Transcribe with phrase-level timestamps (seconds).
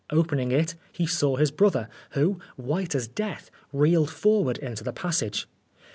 [0.09, 5.47] Opening it, he saw his brother, who, white as death, reeled forward into the passage.